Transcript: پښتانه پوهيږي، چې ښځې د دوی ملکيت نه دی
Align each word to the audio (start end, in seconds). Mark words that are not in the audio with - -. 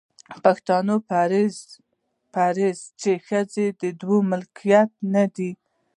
پښتانه 0.43 0.95
پوهيږي، 2.33 2.69
چې 3.01 3.11
ښځې 3.27 3.65
د 3.81 3.83
دوی 4.01 4.19
ملکيت 4.31 4.89
نه 5.13 5.23
دی 5.35 5.51